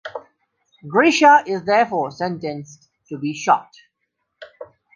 Grischa 0.83 1.43
is 1.45 1.61
therefore 1.63 2.09
sentenced 2.09 2.89
to 3.07 3.19
be 3.19 3.35
shot. 3.35 3.69